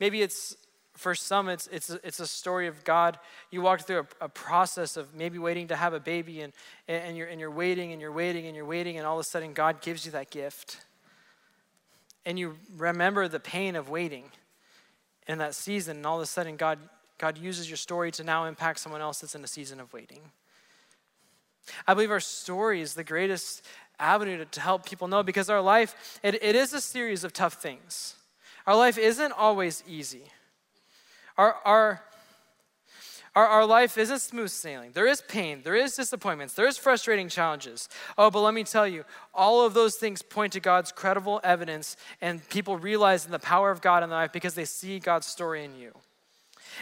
[0.00, 0.56] Maybe it's
[0.96, 3.18] for some, it's, it's, it's a story of God.
[3.50, 6.52] You walked through a, a, process of maybe waiting to have a baby, and,
[6.86, 9.24] and, you're, and you're waiting and you're waiting and you're waiting, and all of a
[9.24, 10.84] sudden, God gives you that gift.
[12.24, 14.24] And you remember the pain of waiting
[15.26, 16.78] in that season, and all of a sudden, God,
[17.18, 20.20] God uses your story to now impact someone else that's in a season of waiting.
[21.86, 23.64] I believe our story is the greatest
[23.98, 27.32] avenue to, to help people know because our life, it, it is a series of
[27.32, 28.16] tough things.
[28.66, 30.24] Our life isn't always easy.
[31.36, 32.02] Our, our,
[33.34, 34.92] Our, our life isn't smooth sailing.
[34.92, 37.88] There is pain, there is disappointments, there is frustrating challenges.
[38.18, 41.96] Oh, but let me tell you, all of those things point to God's credible evidence
[42.20, 45.64] and people realizing the power of God in their life because they see God's story
[45.64, 45.92] in you.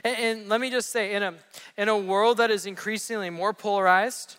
[0.02, 1.34] And, and let me just say, in a,
[1.76, 4.36] in a world that is increasingly more polarized,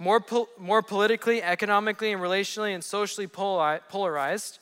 [0.00, 4.58] more, po- more politically, economically, and relationally and socially polarized,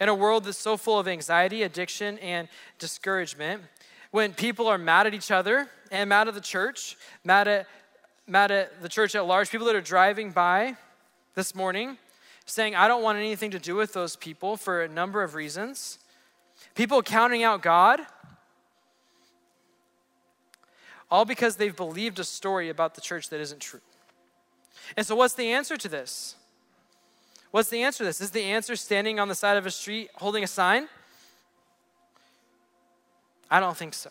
[0.00, 3.62] in a world that's so full of anxiety, addiction, and discouragement,
[4.10, 7.66] when people are mad at each other and mad at the church, mad at,
[8.26, 10.76] mad at the church at large, people that are driving by
[11.34, 11.98] this morning
[12.46, 15.98] saying, I don't want anything to do with those people for a number of reasons,
[16.74, 18.00] people counting out God,
[21.10, 23.80] all because they've believed a story about the church that isn't true.
[24.96, 26.36] And so, what's the answer to this?
[27.56, 28.20] What's the answer to this?
[28.20, 30.88] Is the answer standing on the side of a street holding a sign?
[33.50, 34.10] I don't think so.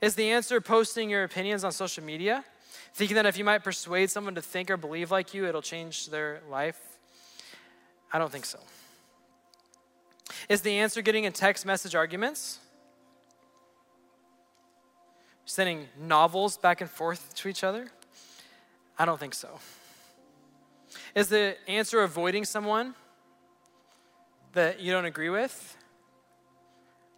[0.00, 2.44] Is the answer posting your opinions on social media?
[2.92, 6.10] Thinking that if you might persuade someone to think or believe like you, it'll change
[6.10, 6.80] their life?
[8.12, 8.60] I don't think so.
[10.48, 12.60] Is the answer getting in text message arguments?
[15.44, 17.88] Sending novels back and forth to each other?
[18.96, 19.58] I don't think so.
[21.14, 22.94] Is the answer avoiding someone
[24.52, 25.76] that you don't agree with?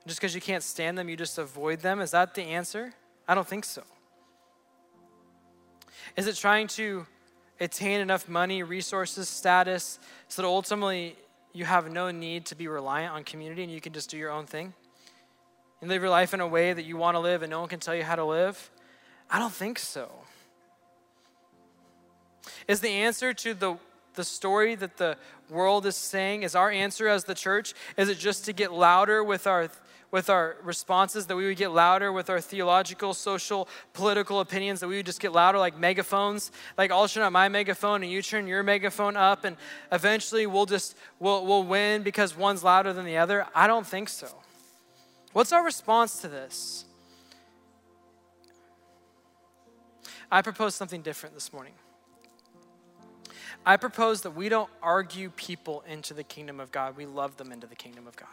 [0.07, 2.01] Just because you can't stand them, you just avoid them?
[2.01, 2.93] Is that the answer?
[3.27, 3.83] I don't think so.
[6.15, 7.07] Is it trying to
[7.59, 11.17] attain enough money, resources, status, so that ultimately
[11.55, 14.31] you have no need to be reliant on community and you can just do your
[14.31, 14.75] own thing?
[15.81, 17.69] And live your life in a way that you want to live and no one
[17.69, 18.71] can tell you how to live?
[19.31, 20.11] I don't think so.
[22.69, 23.77] Is the answer to the,
[24.15, 25.17] the story that the
[25.51, 29.23] world is saying, is our answer as the church, is it just to get louder
[29.23, 29.71] with our
[30.13, 34.89] with our responses, that we would get louder with our theological, social, political opinions, that
[34.89, 36.53] we would just get louder like megaphones.
[36.79, 39.57] Like I'll turn up my megaphone and you turn your megaphone up, and
[39.91, 43.47] eventually we'll just we'll, we'll win because one's louder than the other.
[43.55, 44.29] I don't think so.
[45.33, 46.85] What's our response to this?
[50.31, 51.75] I propose something different this morning.
[53.67, 57.51] I propose that we don't argue people into the kingdom of God, we love them
[57.51, 58.29] into the kingdom of God.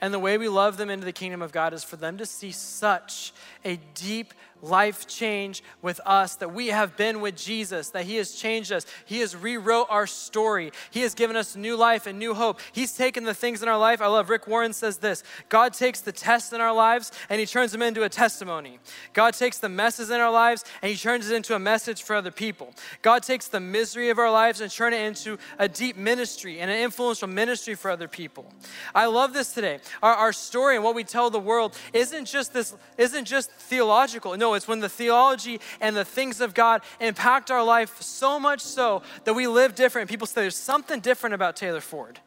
[0.00, 2.26] And the way we love them into the kingdom of God is for them to
[2.26, 3.32] see such
[3.64, 8.32] a deep life change with us that we have been with Jesus, that He has
[8.32, 8.86] changed us.
[9.04, 10.72] He has rewrote our story.
[10.90, 12.60] He has given us new life and new hope.
[12.72, 14.00] He's taken the things in our life.
[14.00, 17.46] I love Rick Warren says this God takes the tests in our lives and He
[17.46, 18.78] turns them into a testimony.
[19.12, 22.16] God takes the messes in our lives and He turns it into a message for
[22.16, 22.72] other people.
[23.02, 26.70] God takes the misery of our lives and turn it into a deep ministry and
[26.70, 28.46] an influential ministry for other people.
[28.94, 29.80] I love this today.
[30.02, 34.36] Our, our story and what we tell the world isn't just this, isn't just theological.
[34.36, 38.60] No, it's when the theology and the things of God impact our life so much
[38.60, 40.08] so that we live different.
[40.10, 42.20] People say there's something different about Taylor Ford.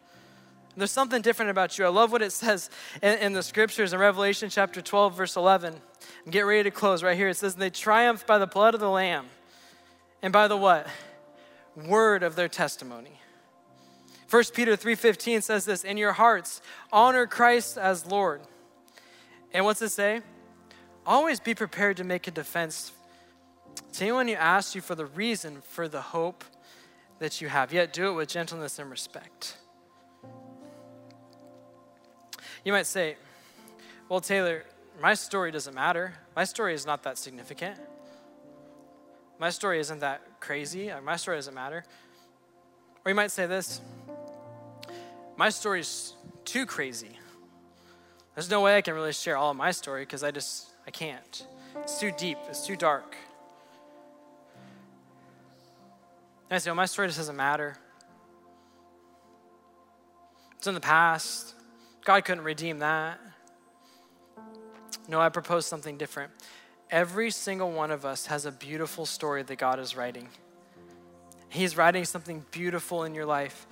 [0.76, 1.86] There's something different about you.
[1.86, 2.70] I love what it says
[3.02, 5.74] in, in the scriptures in Revelation chapter 12, verse 11.
[6.24, 7.30] And get ready to close right here.
[7.30, 9.26] It says, They triumphed by the blood of the Lamb
[10.22, 10.88] and by the what?
[11.76, 13.20] Word of their testimony.
[14.30, 16.62] 1 Peter 3:15 says this, "In your hearts
[16.92, 18.42] honor Christ as Lord."
[19.54, 20.22] And what's it say?
[21.08, 22.92] Always be prepared to make a defense
[23.94, 26.44] to anyone who asks you for the reason for the hope
[27.20, 29.56] that you have, yet do it with gentleness and respect.
[32.66, 33.16] You might say,
[34.10, 34.66] Well, Taylor,
[35.02, 36.14] my story doesn't matter.
[36.36, 37.80] My story is not that significant.
[39.40, 40.92] My story isn't that crazy.
[41.04, 41.86] My story doesn't matter.
[43.06, 43.80] Or you might say this
[45.38, 47.18] My story is too crazy.
[48.36, 50.92] There's no way I can really share all of my story because I just I
[50.92, 51.46] can't.
[51.76, 53.16] It's too deep, it's too dark.
[56.50, 57.78] And I say, well, my story just doesn't matter.
[60.58, 61.54] It's in the past.
[62.06, 63.20] God couldn't redeem that.
[65.10, 66.32] No, I propose something different.
[66.90, 70.30] Every single one of us has a beautiful story that God is writing.
[71.50, 73.68] He's writing something beautiful in your life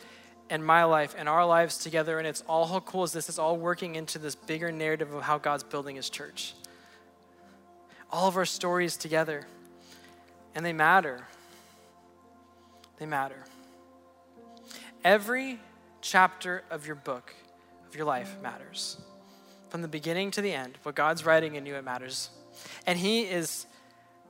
[0.49, 3.29] and my life and our lives together, and it's all how cool is this?
[3.29, 6.53] It's all working into this bigger narrative of how God's building his church
[8.11, 9.45] all of our stories together,
[10.53, 11.25] and they matter.
[12.97, 13.43] They matter.
[15.03, 15.59] Every
[16.01, 17.33] chapter of your book,
[17.87, 18.97] of your life, matters.
[19.69, 22.29] From the beginning to the end, what God's writing in you, it matters.
[22.87, 23.65] And He is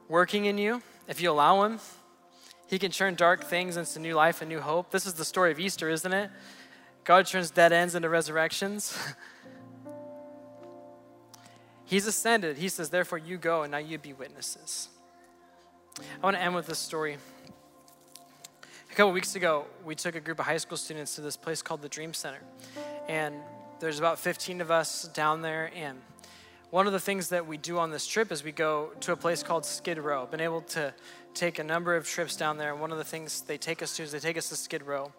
[0.07, 0.81] working in you.
[1.07, 1.79] If you allow Him,
[2.67, 4.89] He can turn dark things into new life and new hope.
[4.91, 6.31] This is the story of Easter, isn't it?
[7.03, 8.97] God turns dead ends into resurrections.
[11.85, 12.57] He's ascended.
[12.57, 14.89] He says, Therefore, you go, and now you be witnesses.
[15.99, 17.17] I want to end with this story.
[18.91, 21.61] A couple weeks ago, we took a group of high school students to this place
[21.61, 22.39] called the Dream Center.
[23.07, 23.35] And
[23.79, 25.69] there's about 15 of us down there.
[25.75, 25.99] And
[26.71, 29.15] one of the things that we do on this trip is we go to a
[29.15, 30.25] place called Skid Row.
[30.25, 30.93] Been able to
[31.33, 32.71] take a number of trips down there.
[32.71, 34.83] And one of the things they take us to is they take us to Skid
[34.83, 35.11] Row.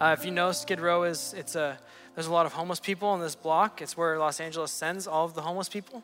[0.00, 1.78] Uh, if you know, Skid Row is, it's a,
[2.14, 3.82] there's a lot of homeless people on this block.
[3.82, 6.02] It's where Los Angeles sends all of the homeless people.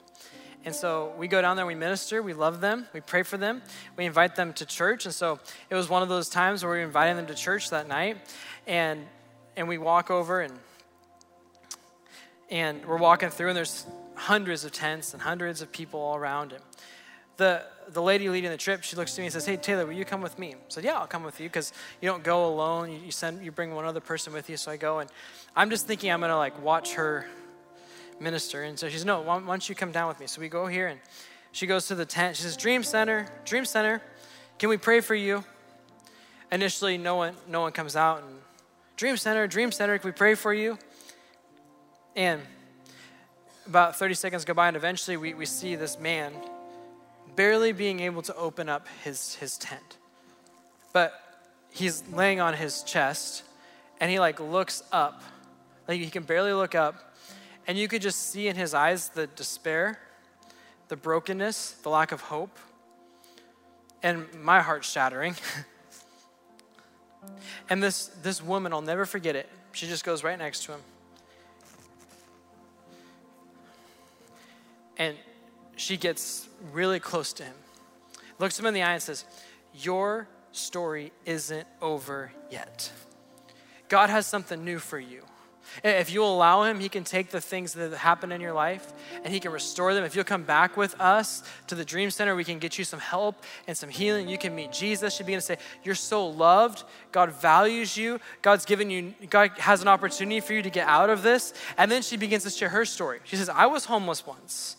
[0.64, 3.62] And so we go down there, we minister, we love them, we pray for them,
[3.96, 5.06] we invite them to church.
[5.06, 5.38] And so
[5.70, 8.18] it was one of those times where we were inviting them to church that night.
[8.66, 9.06] And,
[9.56, 10.52] and we walk over and,
[12.50, 13.86] and we're walking through, and there's
[14.16, 16.60] hundreds of tents and hundreds of people all around him.
[17.40, 19.94] The, the lady leading the trip, she looks to me and says, Hey, Taylor, will
[19.94, 20.52] you come with me?
[20.52, 21.72] I said, Yeah, I'll come with you because
[22.02, 22.92] you don't go alone.
[22.92, 24.58] You, you, send, you bring one other person with you.
[24.58, 25.08] So I go, and
[25.56, 27.26] I'm just thinking I'm to like watch her
[28.20, 28.64] minister.
[28.64, 30.26] And so she says, No, why, why don't you come down with me?
[30.26, 31.00] So we go here, and
[31.50, 32.36] she goes to the tent.
[32.36, 34.02] She says, Dream Center, Dream Center,
[34.58, 35.42] can we pray for you?
[36.52, 38.22] Initially, no one, no one comes out.
[38.22, 38.36] And
[38.98, 40.76] Dream Center, Dream Center, can we pray for you?
[42.14, 42.42] And
[43.66, 46.34] about 30 seconds go by, and eventually we, we see this man
[47.40, 49.96] barely being able to open up his, his tent.
[50.92, 51.14] But
[51.70, 53.44] he's laying on his chest,
[53.98, 55.22] and he like looks up.
[55.88, 57.14] Like he can barely look up,
[57.66, 59.98] and you could just see in his eyes the despair,
[60.88, 62.58] the brokenness, the lack of hope,
[64.02, 65.34] and my heart shattering.
[67.70, 70.80] and this, this woman, I'll never forget it, she just goes right next to him.
[74.98, 75.16] And
[75.80, 77.54] she gets really close to him,
[78.38, 79.24] looks him in the eye, and says,
[79.74, 82.92] Your story isn't over yet.
[83.88, 85.22] God has something new for you.
[85.84, 88.92] If you allow Him, He can take the things that happen in your life
[89.24, 90.04] and He can restore them.
[90.04, 92.98] If you'll come back with us to the Dream Center, we can get you some
[92.98, 94.28] help and some healing.
[94.28, 95.18] You can meet Jesus.
[95.18, 96.84] You'll begin to say, You're so loved.
[97.12, 98.20] God values you.
[98.42, 101.54] God's given you, God has an opportunity for you to get out of this.
[101.78, 103.20] And then she begins to share her story.
[103.24, 104.76] She says, I was homeless once.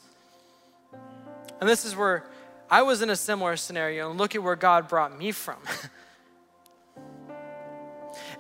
[1.62, 2.26] And this is where
[2.70, 5.58] I was in a similar scenario, and look at where God brought me from.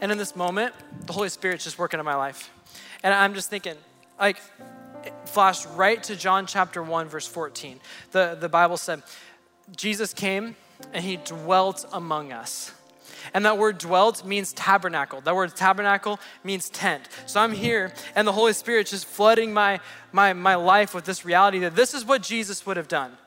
[0.01, 0.73] And in this moment,
[1.05, 2.49] the Holy Spirit's just working in my life.
[3.03, 3.75] And I'm just thinking,
[4.19, 4.37] like,
[5.25, 7.79] flashed right to John chapter 1, verse 14.
[8.11, 9.03] The, the Bible said,
[9.75, 10.55] Jesus came
[10.91, 12.73] and he dwelt among us.
[13.33, 15.21] And that word dwelt means tabernacle.
[15.21, 17.07] That word tabernacle means tent.
[17.25, 19.79] So I'm here, and the Holy Spirit just flooding my,
[20.11, 23.17] my, my life with this reality that this is what Jesus would have done.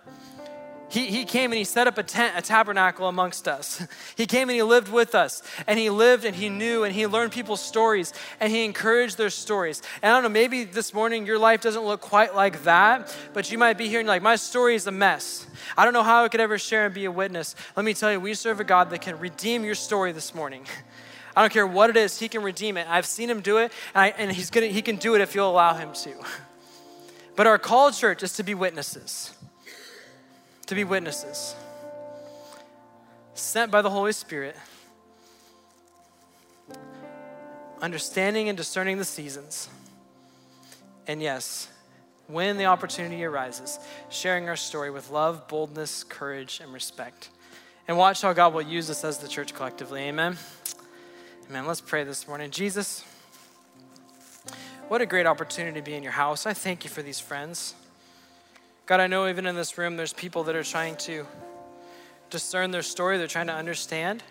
[0.95, 3.85] He, he came and he set up a tent, a tabernacle amongst us.
[4.17, 5.43] He came and he lived with us.
[5.67, 9.31] And he lived and he knew and he learned people's stories and he encouraged their
[9.31, 9.83] stories.
[10.03, 13.51] And I don't know, maybe this morning your life doesn't look quite like that, but
[13.51, 15.49] you might be here and like, my story is a mess.
[15.77, 17.57] I don't know how I could ever share and be a witness.
[17.77, 20.65] Let me tell you, we serve a God that can redeem your story this morning.
[21.37, 22.87] I don't care what it is, he can redeem it.
[22.89, 25.35] I've seen him do it, and, I, and he's gonna, he can do it if
[25.35, 26.15] you'll allow him to.
[27.37, 29.34] But our call, church, is to be witnesses
[30.67, 31.55] to be witnesses,
[33.35, 34.57] sent by the Holy Spirit,
[37.83, 39.69] understanding and discerning the seasons.
[41.07, 41.69] And yes,
[42.27, 47.29] when the opportunity arises, sharing our story with love, boldness, courage, and respect.
[47.87, 50.03] And watch how God will use us as the church collectively.
[50.05, 50.39] Amen.
[51.51, 51.67] Amen.
[51.67, 52.51] Let's pray this morning.
[52.51, 53.05] Jesus,
[54.89, 56.47] what a great opportunity to be in your house.
[56.47, 57.75] I thank you for these friends.
[58.87, 61.27] God, I know even in this room, there's people that are trying to
[62.29, 64.23] discern their story, they're trying to understand.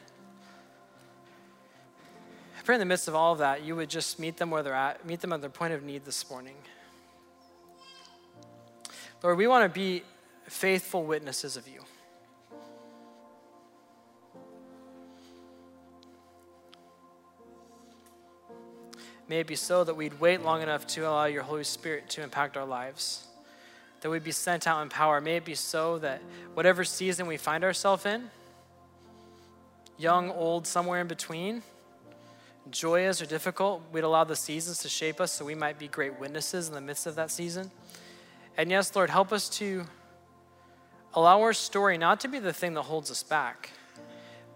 [2.59, 4.61] I pray in the midst of all of that, you would just meet them where
[4.61, 6.55] they're at, meet them at their point of need this morning.
[9.23, 10.03] Lord, we want to be
[10.45, 11.81] faithful witnesses of you.
[19.27, 22.21] May it be so that we'd wait long enough to allow your Holy Spirit to
[22.21, 23.29] impact our lives
[24.03, 25.21] that we be sent out in power.
[25.21, 26.21] May it be so that
[26.55, 28.29] whatever season we find ourselves in,
[29.97, 31.63] young, old, somewhere in between,
[32.69, 36.19] joyous or difficult, we'd allow the seasons to shape us so we might be great
[36.19, 37.71] witnesses in the midst of that season.
[38.57, 39.85] And yes, Lord, help us to
[41.13, 43.69] allow our story not to be the thing that holds us back,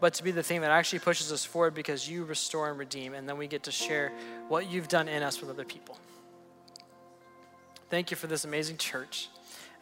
[0.01, 3.13] but to be the thing that actually pushes us forward because you restore and redeem,
[3.13, 4.11] and then we get to share
[4.49, 5.97] what you've done in us with other people.
[7.89, 9.29] Thank you for this amazing church.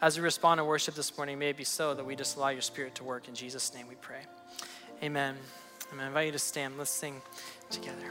[0.02, 2.50] As we respond to worship this morning, may it be so that we just allow
[2.50, 3.28] your spirit to work.
[3.28, 4.20] In Jesus' name we pray.
[5.02, 5.34] Amen.
[5.92, 6.04] Amen.
[6.04, 6.76] I invite you to stand.
[6.76, 7.22] Let's sing
[7.70, 8.10] together.